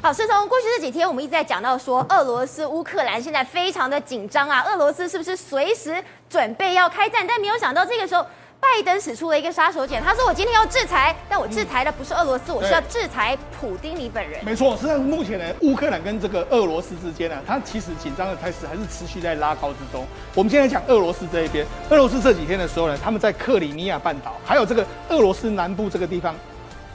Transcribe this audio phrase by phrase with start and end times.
[0.00, 7.26] 好，是从过去这几天，我们一直在讲到说，俄罗斯、乌克兰现在非常的紧张啊，俄罗斯是不是随时准备要开战？
[7.26, 8.24] 但没有想到这个时候。
[8.60, 20.04] 拜登使出了一个杀手锏，他说：“我今天要制裁，但我制裁的不是俄罗斯，嗯、我是要制裁普丁你本人。”没错，实际上目前呢，乌克兰跟这个俄罗斯之间呢、啊，它其实紧张的态势还是持续在拉高之中。
[20.34, 26.34] 我们现在讲俄罗斯这一边，俄罗斯这几天的时候呢，他们在克里米亚半岛，还有这个俄罗斯南部这个地方。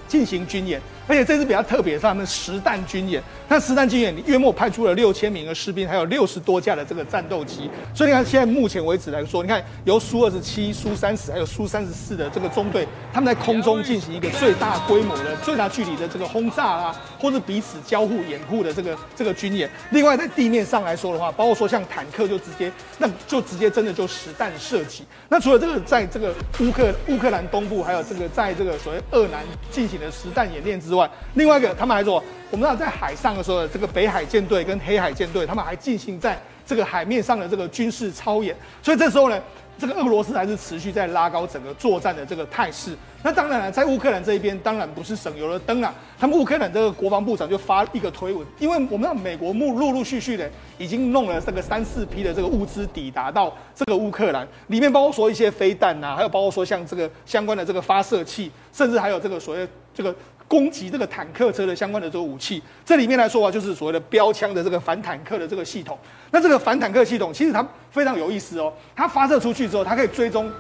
[0.06, 3.22] 进行军演，而且这次比较特别，是他们实弹军演。
[3.48, 7.70] 那实弹军演，约莫派出了六千名的士兵，还有六十多架的这个战斗机。
[7.94, 19.70] 所以你看，现在目前为止来说，你看由苏二十七、苏三十还有苏三十四的这个中队，他们在空中进行一个最大规模的、最大距离的这个轰炸啊，或者彼此交互掩护的这个这个军演。
[19.92, 25.04] 另外，在地面上来说的话，包括说像坦克，就直接那就直接真的就实弹射击。
[25.30, 39.41] 那除了这个，在这个乌克乌克兰东部，还有这个在这个所谓鄂南进行的实弹演练之外，另外一个他们还说，我们知道在海上的时候，这个北海舰队跟黑海舰队，他们还进行在这个海面上的这个军事操演，所以这时候呢。
[39.75, 42.95] 这个俄罗斯还是持续在拉高整个作战的这个态势。
[43.23, 45.91] 那当然了，在乌克兰这一边，当然不是省油的灯啊。
[46.17, 60.16] 他们乌克兰这个国防部长就发一个推文，因为我们知道美国陆陆陆续续的已经弄了这个三四批的这个物资抵达到这个乌克兰，里面包括说一些飞弹呐，还有包括说像这个相关的这个发射器，甚至还有这个所谓这个。
[60.45, 65.97] 攻击这个坦克车的相关的这个武器，这里面来说啊，就是所谓的标枪的这个反坦克的这个系统。
[66.30, 70.52] 那这个反坦克系统其实它非常有意思哦，它发射出去之后，它可以追踪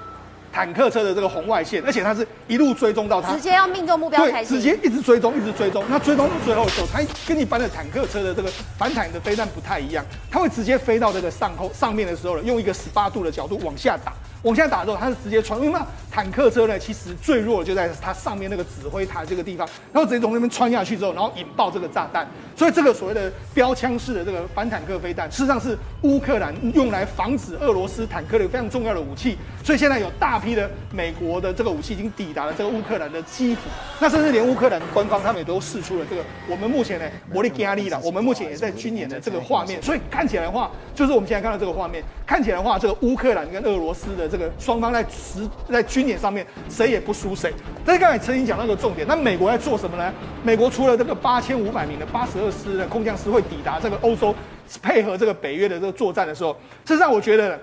[0.53, 4.55] 坦克车的这个红外线，而且它是一路追踪到它，直接要命中目标才行。
[4.55, 5.83] 直接一直追踪，一直追踪。
[5.89, 14.13] 那追踪到最后的时候，它跟一般的坦克车的这个反坦的飞弹不太一样，它会直接飞到这个上后上面的时候呢，用一个十八度的角度往下打。
[14.43, 22.27] 往下打之后，它是直接穿，因为嘛，坦克车呢，其实最弱的就在它上面那个指挥塔这个地方，然后直接从那边穿下去之后，然后引爆这个炸弹。
[22.53, 29.37] 所以这个所谓的标枪式的这个反坦克飞弹，事实上是乌克兰用来防止俄罗斯坦克的非常重要的武器。
[29.63, 33.61] 所以现在有大批的美国的这个武器已经抵达了这个乌克兰的基辅，
[34.01, 39.81] 那甚至连乌克兰官方他们也都试出了这个我们目前呢，摩利加利了，我们目前也在军演的这个画面。
[39.81, 44.27] 所以看起来的话，就是我们现在看到这个画面，看起来的话，这个乌克兰跟俄罗斯的。
[44.33, 47.53] 这个双方在实在军演上面谁也不输谁。
[47.85, 50.11] 但是刚才曾经讲到一个重点，那美国在做什么呢？
[50.41, 54.33] 美国除了这个八千五百名的八十二师的空降师会抵达这个欧洲，
[54.81, 56.51] 配合这个北约的这个作战的时候，
[56.83, 57.59] 事实上我觉得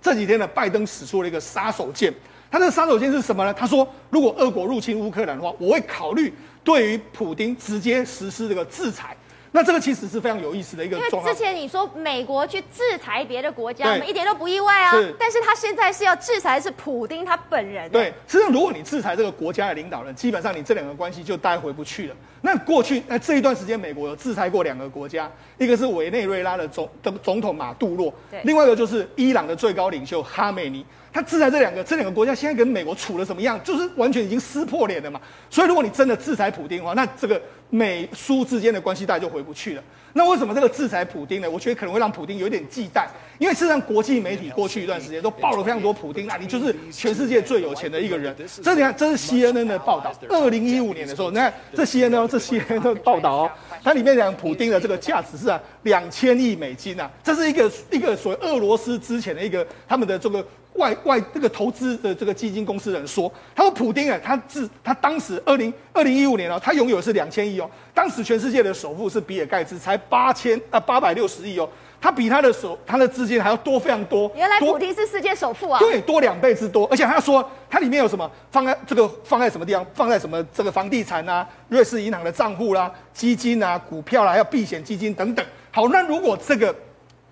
[0.00, 2.12] 这几天呢，拜登使出了一个杀手锏。
[2.50, 3.52] 他的杀手锏是什么呢？
[3.52, 6.32] 他说，如果俄国入侵乌克兰的话，我会考虑
[6.64, 9.14] 对于普京直接实施这个制裁。
[9.58, 11.22] 那这个其实是非常有意思的一个状况。
[11.22, 14.92] 因为之前你说美国去制裁别的国家，我们一点都不意外啊。
[14.92, 17.90] 是，但是他现在是要制裁是普丁他本人。
[17.90, 22.14] 对，实际上如果你制裁这个国家的领导人，基本上你这两个关系就待回不去了。
[22.40, 30.86] 那过去那这一段时间，美国有制裁过两个国家，一个是委内瑞拉的总的总统马杜洛，对，另外一个就是伊朗的最高领袖哈梅尼。
[31.10, 33.60] 他制裁这两个这两个国家，现在跟美国处的怎么样？
[33.64, 35.20] 就是完全已经撕破脸了嘛。
[35.50, 37.40] 所以如果你真的制裁普丁的话，那这个
[37.70, 39.82] 美苏之间的关系大概就回不去了。
[40.14, 41.48] 那为什么这个制裁普丁呢？
[41.48, 43.06] 我觉得可能会让普丁有点忌惮，
[43.38, 48.34] 因为事实上国际媒体过去一段时间都报了非常多普丁，那你就是全世界最有钱的一个人。
[48.62, 53.50] 这你看，这是 CNN 的报道，二零一五年的时候，你看这 CNN 这 CNN 的报道哦，
[53.84, 60.44] 它里面讲普丁的这个价值是啊两千亿美金啊，这是一个一个所谓俄罗斯之前的一个他们的这个。
[60.78, 71.68] 外外这个投资的这个基金公司人说，他说普丁啊，他自他当时二零二零一五年哦，他拥有是两千亿哦，当时全世界的首富是比尔盖茨，才八千啊八百六十亿哦，
[72.00, 74.30] 他比他的首他的资金还要多非常多。
[74.34, 75.78] 原来普丁是世界首富啊？
[75.78, 85.44] 对，多两倍之多，而且他说他里面有什么放在这个放在什么地方，放在什么这个房地产啊、瑞士银行的账户啦、基金啊、股票啦，还有避险基金等等。
[85.70, 86.74] 好，那如果这个。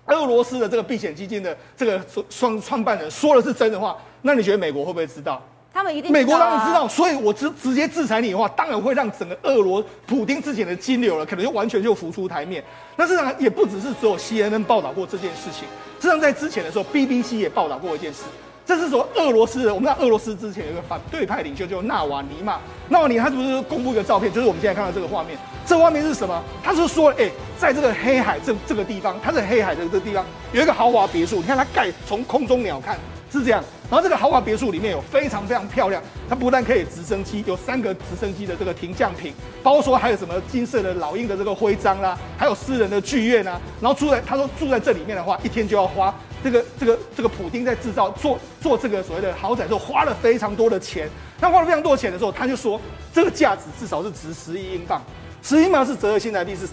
[0.07, 5.41] 俄罗斯的这个避险基金的这个双创办人说的是真的话，那你觉得美国会不会知道？
[5.73, 12.63] 他们一定、啊、美国当然知道，所以我直直接制裁你的话，当然会让整个俄罗普丁之前的金流了，可能就完全就浮出台面。
[12.95, 15.67] 那事实上也不只是只有 CNN 报道过这件事情，
[15.99, 18.23] 事实上在之前的时候，BBC 也报道过一件事。
[18.67, 22.59] 这是说俄罗斯的，我们知道俄罗斯之前有一个反对派领袖叫纳瓦尼嘛，
[22.89, 24.29] 纳瓦尼他是不是公布一个照片？
[24.29, 26.43] 就是我们现在看到这个画面，这画面是什么？
[26.61, 32.93] 他是说，哎，在这个黑海这这个地方，它是黑海的这个地方有一个豪华别墅，你看它盖从空中鸟瞰
[33.31, 39.33] 是这样，然后这个豪华别墅里面有非常非常漂亮，它不但可以直升机，有三个直升机的这个停降坪，
[39.63, 46.13] 包括说还有什么金色的老鹰的这个徽章啦，还有私人的剧院啊，然后住在他说住在这里面的话，一天就要花。
[46.43, 52.79] 这个这个这个普丁在制造做做这个所谓的豪宅的时候花了非常多的钱，那花了非常多的钱的时候，他就说
[53.13, 55.01] 这个价值至少是值十亿英镑。
[55.41, 56.67] 十英镑是折合新台币是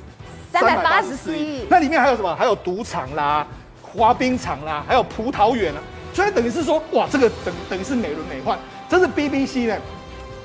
[0.53, 1.67] 三百八十四亿。
[1.69, 2.35] 那里面还有什么？
[2.37, 3.47] 还有赌场啦、
[3.83, 5.81] 滑冰场啦，还有葡萄园啊。
[6.13, 8.57] 所以等于是说，哇，这个等等于是美轮美奂。
[8.89, 9.77] 这是 BBC 呢。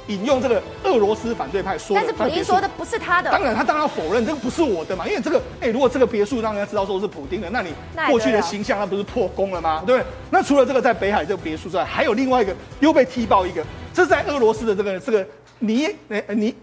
[0.10, 3.32] 引用这个俄罗斯反对派说的，但是普京说的不是他的。
[3.32, 7.70] 当然，他当然否认这个不是我的嘛，因为这个，哎，如果这个别墅让人家知道说是普京的，那你
[8.10, 9.82] 过去的形象那不是破功了吗？
[9.86, 10.08] 对不对？
[10.30, 13.64] 那除了这个在北海这个别墅之外，还有另外一个又被踢爆一个，
[13.94, 15.26] 这是在俄罗斯的这个这个。
[15.60, 16.56] 尼诶尼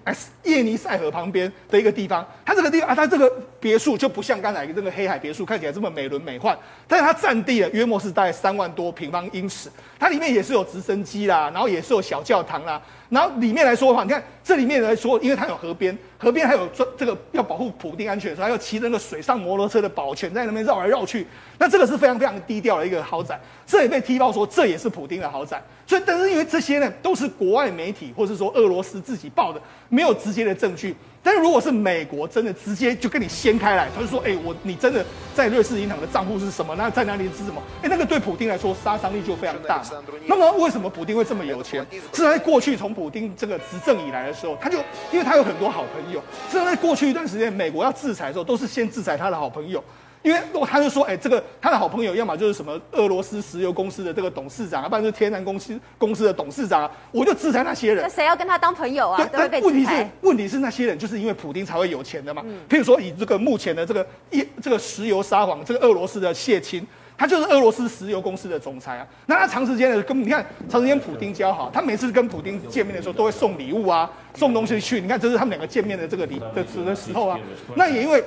[0.44, 6.56] 叶尼塞河旁边的一个地方，它这个地方啊，它这个别墅就不像刚才这个黑海别墅看起来这么美轮美奂，
[6.88, 21.26] 但是它占地了约莫是大概三万多平方英尺，它里面也是有直升机啦，然后也是有小教堂啦，然后里面来说的话，你看这里面来说，因为它有河边，河边还有这这个要保护普丁安全的时候，还要骑那个水上摩托车的保全在那边绕来绕去，
[21.58, 25.62] 那这个是非常非常低调的一个豪宅，这也被踢爆说这也是普丁的豪宅。
[25.87, 30.94] 所以，但是因为这些呢，都是国外媒体或是说俄罗斯自己报的，没有直接的证据。
[31.23, 35.05] 但是如果是美国真的直接就跟你掀开来，他就说：“哎，我你真的
[35.35, 36.75] 在瑞士银行的账户是什么？
[36.76, 37.61] 那在哪里是什么？
[37.82, 39.82] 哎，那个对普丁来说杀伤力就非常大。
[40.26, 41.85] 那么为什么普丁会这么有钱？
[42.12, 44.79] 是在过去从普丁这个执政以来的时候，他就
[45.11, 49.82] 因为他有很多好朋友，是在过去一段时间美国要制裁的时候，都是先制裁他的好朋友。”
[50.26, 58.02] 因为他就说，哎，这个他的好朋友，要么就是什么俄罗斯石油公司的这个董事长啊，不然就是天然公司公司的董事长啊，我就制裁那些人。
[58.02, 59.17] 那谁要跟他当朋友啊？
[59.31, 62.43] 对，但问题是，问题是那些人就是因为普丁才会有钱的嘛。
[62.44, 62.58] 嗯。
[62.69, 66.84] 譬如说，以这个目前的这个一这个石油沙皇，这个俄罗斯的谢钦，
[67.17, 69.06] 他就是俄罗斯石油公司的总裁啊。
[69.26, 75.00] 那他长时间的跟你看，长时间普丁交好，他每次跟普丁见面的时候都会送礼物啊，送东西去。
[75.00, 77.38] 你看，这是他们两个见面的这个礼的的时候啊。
[77.76, 78.25] 那也因为。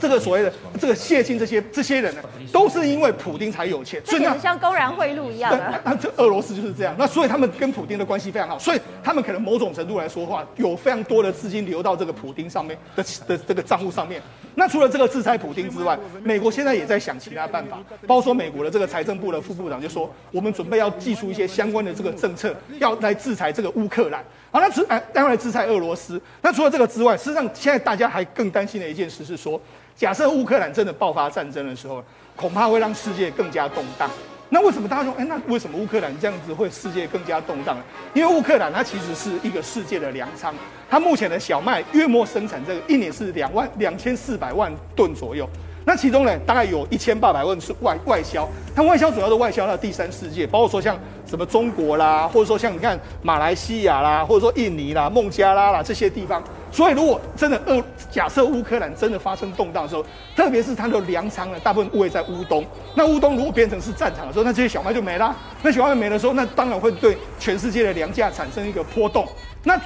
[0.00, 2.20] 这个所谓的这个谢晋这些这些人呢，
[2.52, 5.80] 都是因为普丁才有钱，所以很像公然贿赂一样的。
[5.84, 14.20] 那这俄罗斯就是这样，那所以他们跟普丁的关系非常好，所以他们可能某种程度来说的话，有非常多的资金流到这个普丁上面的的这个账户上面。
[14.54, 24.24] 那除了这个制裁普丁之外，美国现在也在想其他办法，包括说美国的这个财政部的副部长就说，我们准备要寄出一些相关的这个政策，要来制裁这个乌克兰。
[24.50, 26.20] 好，那制哎，当然制裁俄罗斯。
[26.40, 29.60] 那除了这个之外，事实上现在大家还更担心的一件事是说，
[29.94, 32.02] 假设乌克兰真的爆发战争的时候，
[32.34, 34.10] 恐怕会让世界更加动荡。
[34.50, 37.76] 那为什么大家说，哎，那为什么乌克兰这样子会世界更加动荡？
[38.14, 40.54] 因为乌克兰它其实是一个世界的粮仓，
[40.88, 45.46] 它目前的小麦约莫生产这个一年是两万两千四百万吨左右。
[45.88, 48.46] 那其中呢，大概有一千八百万是外外销，
[48.76, 50.94] 它外销主要是外销到第三世界，包括说像
[51.24, 56.44] 什么中国啦，或者说像你看马来西亚啦，或者说印尼啦、孟加拉啦这些地方。
[56.70, 60.04] 所以如果真的俄假设乌克兰真的发生动荡的时候，
[60.36, 62.62] 特别是它的粮仓呢，大部分位在乌东，
[62.94, 65.34] 那乌东如果变成是战场的时候，那这些小麦就没了。
[65.62, 69.26] 那小麦没的时候，那当然会对全世界的粮价产生一个波动。
[69.64, 69.80] 那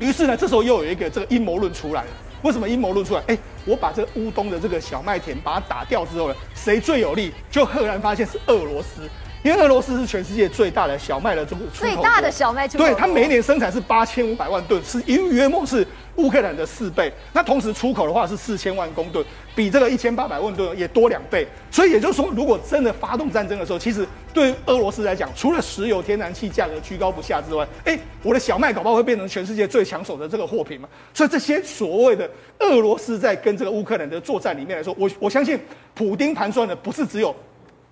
[0.00, 2.08] 于是呢，这时候又有一个这个阴谋论出来了。
[2.42, 3.22] 为什么阴谋论出来？
[3.26, 7.32] 哎，我把这个乌东的这个小麦田把它打掉之后呢，谁最有利？
[7.50, 9.02] 就赫然发现是俄罗斯，
[9.42, 15.86] 因为俄罗斯是全世界最大的小麦的这个出口国，最大的小麦出口，对，它每年生产是八千五百万吨，是约约莫是。
[16.16, 21.46] 乌克兰的四倍，那同时出口的话是四千万公吨，比这个一千八百万吨也多两倍。
[21.70, 30.88] 所以也就是说，如果真的发动战争的时候，其实对俄罗斯来讲，除了石油、天然气价格居高不下之外，哎，我的小麦搞不好会变成全世界最抢手的这个货品嘛。
[31.12, 32.30] 所以这些所谓的
[32.60, 35.58] 俄罗斯在跟这个乌克兰的作战里面来说，我我相信
[35.94, 37.34] 普丁盘算的不是只有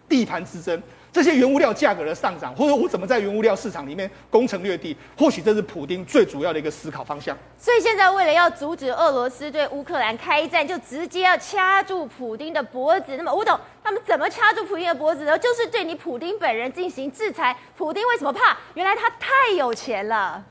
[0.09, 0.81] 地盘之争。
[1.11, 7.37] 这些原物料价格的上涨，或者我怎么在原物料市场里面攻城略地，或许这是普丁最主要的一个思考方向。
[7.57, 13.17] 所以现在为了要阻止俄罗斯对乌克兰开战，就直接要掐住普丁的脖子。
[13.17, 15.39] 那么吴董，他们怎么掐住普丁的脖子呢？
[15.39, 17.57] 就是对你普丁本人进行制裁。
[17.77, 18.57] 普丁为什么怕？
[18.75, 20.45] 原来他太有钱了。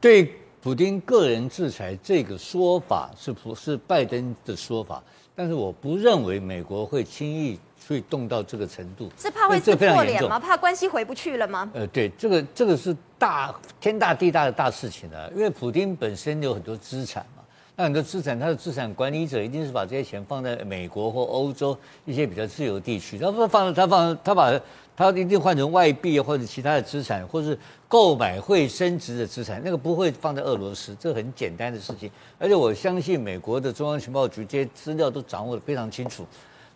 [0.00, 5.02] 对普丁个人制裁这个说法是不是拜登的说法？
[5.36, 7.58] 但是我不认为美国会轻易。
[7.86, 10.38] 所以动到这个程度，是怕会撕破脸吗？
[10.38, 11.70] 怕关系回不去了吗？
[11.74, 15.28] 呃，对，这个这个是大天大地大的大事情啊！
[15.36, 17.42] 因为普京本身有很多资产嘛，
[17.76, 21.76] 那很多资产，他的资产管理者一定是把这些钱放在美国或欧洲
[22.06, 24.58] 一些比较自由地区，他不放他放他把
[24.96, 32.10] 他一定换成外币或者其他的资产，或是购买会升值的资产，那个不会放在俄罗斯，这很简单的事情。
[32.38, 36.26] 而且我相信美国的中央情报局这些资料都掌握的非常清楚。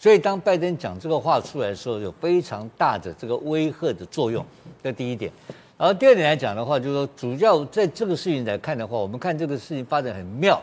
[0.00, 4.44] 所以，当拜登讲这个话出来的时候，有非常大的这个威吓的作用，
[4.80, 5.32] 这第一点。
[5.76, 10.60] 然后第二点来讲的话，就是说，主要在这个事情来看的话，我们看这个事情发展很妙。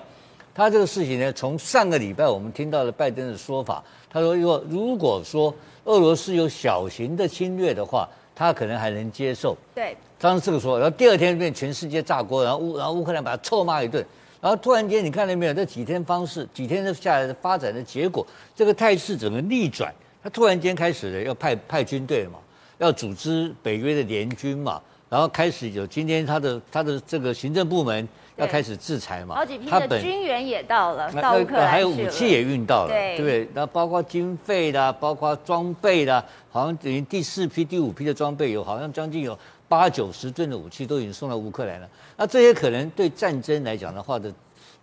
[0.53, 9.57] 他这个事情呢，从上个礼拜我们听到了拜登的说法，他说，如果如果说俄罗斯有小型的侵略的话，他可能还能接受。
[9.73, 14.05] 对，当时这个说，然后第二天变全世界炸锅，然后乌然后乌克兰把他臭骂一顿。
[14.45, 15.53] 然后突然间你看到没有？
[15.55, 18.23] 这几天方式，几天的下来的发展的结果，
[18.55, 22.37] 这个态势整个逆转，他突然间开始了要派派军队了嘛，
[22.77, 28.07] 要组织北约的联军嘛，然后开始有今天他的他的这个行政部门。
[28.37, 29.33] 要开始制裁嘛？
[29.33, 33.49] 好几批的军援也到了，到乌克兰还有武器也运到了，对，对？
[33.53, 36.21] 那包括经费啦，包括装备啦，
[36.51, 41.89] 好像等于第四批、第五批的装备有，好像将近有八九十吨的武器都已经送到乌克兰了。
[42.17, 44.33] 那这些可能对战争来讲的话的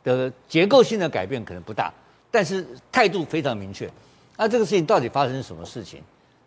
[0.02, 1.92] 的结构性的改变可能不大，
[2.30, 3.90] 但是态度非常明确。
[4.36, 6.02] 那这个事情到底发生什么事情？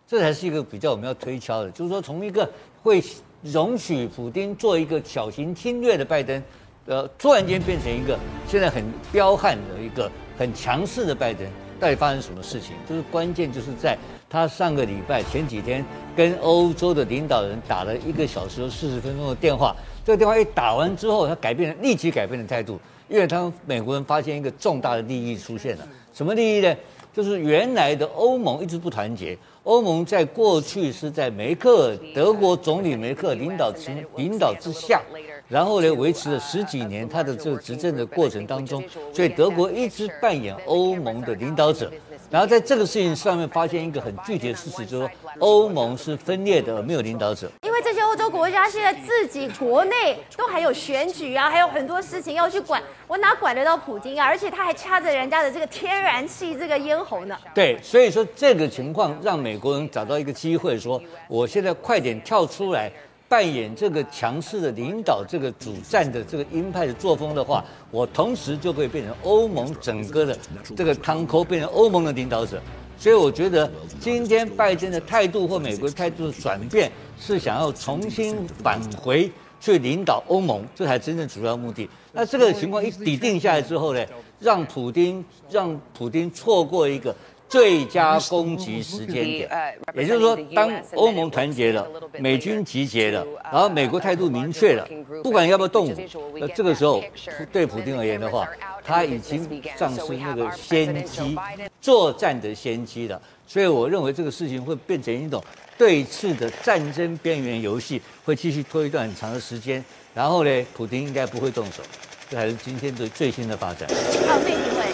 [0.08, 2.48] 这才是一个比较我们要推敲的，就是说从一个
[2.84, 3.04] 会
[3.42, 6.42] 容许普丁做一个小型侵略的拜登。
[6.88, 8.16] 呃，突然间变成一个
[8.48, 11.44] 现在很彪悍的一个很强势的拜登，
[11.80, 12.72] 到底发生什么事情？
[12.88, 13.98] 就是关键就是在
[14.30, 15.84] 他上个礼拜前几天
[16.16, 22.80] 跟欧洲的领导人打了一个小时四十分钟的电话，这个电话一打完之后，他改变了，立即改变了态度，
[23.10, 26.76] 因为他们美国人发现一个重大的利益出现了，什么利益呢？
[27.14, 35.02] 就是原来的欧盟一直不团结，欧盟在过去是在梅克德国总理梅克领导之领导之下。
[35.48, 38.84] 然后呢，维持了十几年，他的这个执政的过程当中，
[39.14, 41.92] 所以德国一直扮演欧盟的领导者。
[42.32, 47.50] 然后在这个事情上面发现一个很具体的事实，就是说欧盟是分裂的，而没有领导者。
[47.62, 54.26] 因为这些欧洲国家现在自己国内都还有选举啊，还有很多事情要去管，我哪管得到普京啊？
[54.26, 57.38] 而且他还掐着人家的这个天然气这个咽喉呢。
[57.54, 62.92] 对，所以说这个情况让美国人找到一个机会，说我现在快点跳出来。
[63.28, 70.38] 扮演这个强势的领导，这个主战的这个鹰派的作风的话，我同时就会变成欧盟整个的
[70.76, 72.62] 这个汤口，变成欧盟的领导者。
[72.98, 79.30] 所以我觉得今天拜登的态度或美国态度的转变，是想要重新返回
[79.60, 81.90] 去领导欧盟，这才真正主要目的。
[82.14, 84.06] 那这个情况一底定下来之后呢，
[84.40, 87.14] 让普丁让普丁错过一个。
[87.48, 89.50] 最佳攻击时间点，
[89.94, 91.88] 也就是说，当欧盟团结了，
[92.20, 94.88] 美军集结了，然后美国态度明确了，
[95.24, 95.96] 不管要不要动武，
[96.40, 97.04] 那这个时候
[97.52, 98.48] 对普京而言的话，
[98.84, 101.38] 他已经丧失那个先机，
[101.80, 103.22] 作战的先机了。
[103.48, 105.42] 所以我认为这个事情会变成一种
[105.78, 109.84] 对峙的战争边缘游戏，会继续拖一段很长的时间。
[110.16, 111.84] 然后呢，普京应该不会动手，
[112.30, 113.88] 这还是今天的最新的发展。
[114.28, 114.85] 好，谢谢。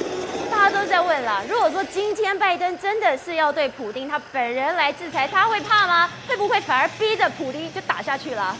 [1.12, 6.10] 问了，如果说今天拜登真的是要对普丁他本人来制裁，他会怕吗？
[6.26, 8.56] 会不会反而逼着普丁就打下去了？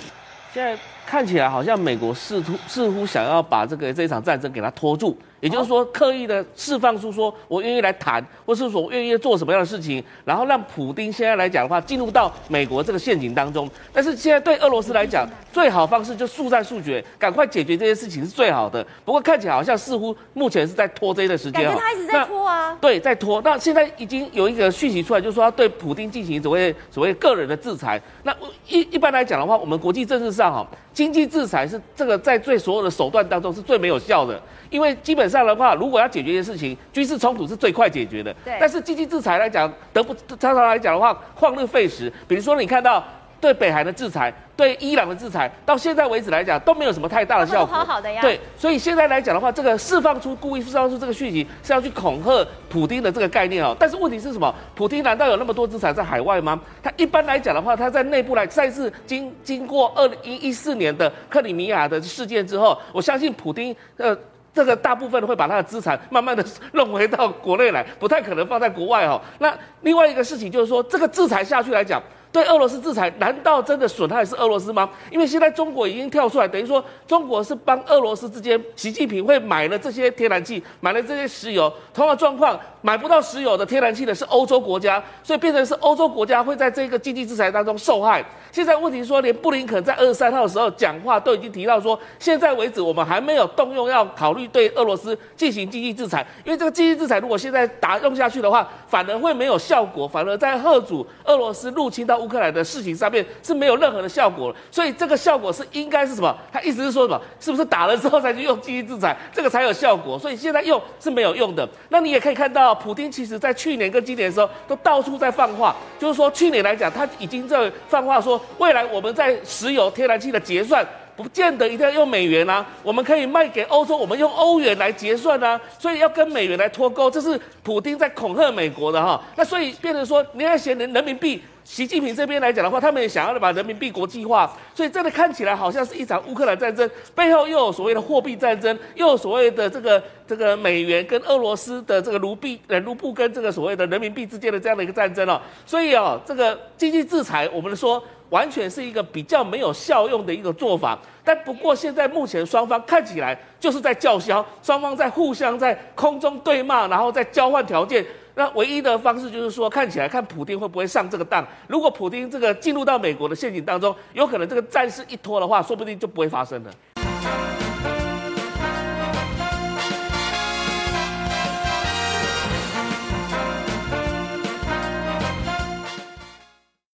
[0.54, 0.78] 现在
[1.12, 5.18] 看起来好像美国试图似乎想要把这个这一场战争给他拖住。
[5.42, 13.68] 也就是说，刻意的释放出说，我愿意来谈，或是说我愿意做什么样的事情，然后让普丁现在来讲的话，进入到美国这个陷阱当中。
[13.92, 18.86] 但是现在对俄罗斯来讲，最好方式就速战速决，赶快解决这些事情是最好的。
[19.04, 21.64] 不过看起来好像似乎目前是在拖这一段时间。
[21.64, 22.78] 感觉他一直在拖啊。
[22.80, 23.42] 对，在拖。
[23.42, 28.00] 那现在已经有一个讯息出来，就是说要对普丁进行所谓所谓个人的制裁。
[28.22, 28.32] 那
[28.68, 30.68] 一一般来讲的话，我们国际政治上哈，
[31.02, 34.40] 经济制裁是这个在最所有的手段当中是最没有效的。
[34.70, 38.32] 因为基本上的话，如果要解决一些事情，军事冲突是最快解决的。
[38.46, 38.56] 对。
[38.60, 42.14] 但是经济制裁来讲，得不常常来讲的话，旷日费时。
[42.28, 43.04] 比如说你看到
[43.42, 47.76] 对北韩的制裁，对伊朗的制裁，到现在为止来讲都没有什么太大的效果。
[47.76, 48.22] 好好的呀。
[48.22, 48.40] 对。
[48.56, 53.76] 所以现在来讲的话，这个释放出故意释放出这个讯息，是要去恐吓普京的这个概念哦。
[53.80, 54.54] 但是问题是什么？
[54.76, 56.62] 普京难道有那么多资产在海外吗？
[56.84, 64.16] 他一般来讲的话，他在内部来，再次经经过二零一四年的克里米亚的事件之后，我相信普京呃。
[64.54, 69.18] 这个大部分会把他的资产慢慢的 弄回到国内来，不太可能放在国外哦。
[69.40, 72.04] 那另外一个事情就是说，这个制裁下去来讲。
[72.32, 74.90] 对俄罗斯制裁，难道真的损害是俄罗斯吗？
[75.12, 88.24] 因为现在中国已经跳出来，等于说中国是帮俄罗斯之间，习近平会买了这些天然气，买了这些石油，同样状况，买不到石油的天然气的是欧洲国家，所以变成是欧洲国家会在这个经济制裁当中受害。
[88.50, 102.21] 现在问题说，连布林肯在二十三号的时候讲话都已经提到说，现在为止我们还没有动用要考虑对俄罗斯进行经济制裁，因为这个经济制裁如果现在打用下去的话，反而会没有效果，反而在贺阻俄罗斯入侵到。
[102.22, 106.36] 乌克兰的事情上面是没有任何的效果，所以这个效果是应该是什么？
[106.54, 107.22] 他意思是说什么？
[107.40, 110.18] 是不是打了之后才去用经济制裁，这个才有效果？
[110.20, 111.68] 所以现在用是没有用的。
[111.90, 120.86] 那你也可以看到，普丁其实在去年跟今年的时候都到处在放话，就是说去年来讲，他已经在放话说，未来我们在石油、天然气的结算。
[121.14, 129.22] 不见得一定要用美元啊，我们可以卖给欧洲，我们用欧元来结算啊，所以要跟美元来脱钩，这是普丁在恐吓美国的哈。
[129.36, 131.44] 那所以变成说，你要嫌人人民币。
[131.64, 158.04] 习近平这边来讲的话，他们也想要把人民币国际化，所以真的看起来好像是一场乌克兰战争，背后又有所谓的货币战争，又有所谓的这个这个美元跟俄罗斯的这个卢币呃卢布跟这个所谓的人民币之间的这样的一个战争哦，所以哦这个经济制裁，我们说完全是一个比较没有效用的一个做法，但不过现在目前双方看起来就是在叫嚣，双方在互相在空中对骂，然后在交换条件。
[158.36, 161.46] 那唯一的方式就是说，看起来看普丁会不会上这个当。
[161.68, 166.72] 如果普丁这个进入到美国的陷阱当中，有可能这个战事一拖的话，说不定就不会发生了。